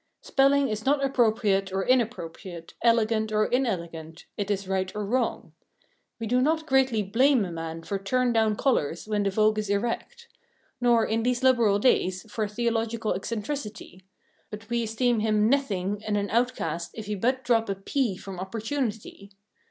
Spelling 0.21 0.67
is 0.67 0.83
not 0.83 1.05
appropriate 1.05 1.71
or 1.71 1.85
inappropriate, 1.85 2.73
elegant 2.81 3.31
or 3.31 3.45
inelegant; 3.45 4.25
it 4.35 4.49
is 4.49 4.67
right 4.67 4.91
or 4.95 5.05
wrong. 5.05 5.53
We 6.17 6.25
do 6.25 6.41
not 6.41 6.65
greatly 6.65 7.03
blame 7.03 7.45
a 7.45 7.51
man 7.51 7.83
for 7.83 7.99
turn 7.99 8.33
down 8.33 8.55
collars 8.55 9.07
when 9.07 9.21
the 9.21 9.29
vogue 9.29 9.59
is 9.59 9.69
erect; 9.69 10.27
nor, 10.81 11.05
in 11.05 11.21
these 11.21 11.43
liberal 11.43 11.77
days, 11.77 12.25
for 12.31 12.47
theological 12.47 13.13
eccentricity; 13.13 14.01
but 14.49 14.67
we 14.71 14.81
esteem 14.81 15.19
him 15.19 15.47
"Nithing" 15.51 16.01
and 16.07 16.17
an 16.17 16.31
outcast 16.31 16.89
if 16.95 17.05
he 17.05 17.13
but 17.13 17.43
drop 17.43 17.69
a 17.69 17.75
"p" 17.75 18.17
from 18.17 18.39
opportunity. 18.39 19.29